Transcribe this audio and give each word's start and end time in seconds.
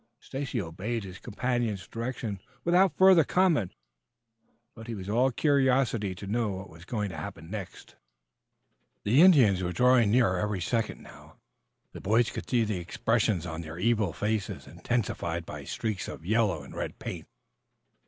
Stacy 0.19 0.59
obeyed 0.59 1.03
his 1.03 1.19
companion's 1.19 1.87
directions 1.87 2.39
without 2.63 2.97
further 2.97 3.23
comment, 3.23 3.75
but 4.73 4.87
he 4.87 4.95
was 4.95 5.07
all 5.07 5.29
curiosity 5.29 6.15
to 6.15 6.25
know 6.25 6.49
what 6.49 6.71
was 6.71 6.85
going 6.85 7.09
to 7.09 7.17
happen 7.17 7.51
next. 7.51 7.97
The 9.03 9.21
Indians 9.21 9.61
were 9.61 9.71
drawing 9.71 10.09
nearer 10.09 10.39
every 10.39 10.59
second 10.59 11.03
now. 11.03 11.35
The 11.91 12.01
boys 12.01 12.31
could 12.31 12.49
see 12.49 12.63
the 12.63 12.79
expressions 12.79 13.45
on 13.45 13.61
their 13.61 13.77
evil 13.77 14.11
faces, 14.11 14.65
intensified 14.65 15.45
by 15.45 15.59
the 15.59 15.67
streaks 15.67 16.07
of 16.07 16.25
yellow 16.25 16.63
and 16.63 16.73
red 16.73 16.97
paint. 16.97 17.27